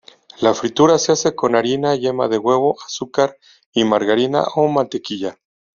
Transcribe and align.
La 0.41 0.55
fritura 0.55 0.97
se 0.97 1.11
hace 1.11 1.35
con 1.35 1.55
harina, 1.55 1.95
yema 1.95 2.27
de 2.27 2.39
huevo, 2.39 2.75
azúcar 2.83 3.37
y 3.71 3.83
margarina 3.83 4.41
o 4.55 4.67
mantequilla. 4.67 5.37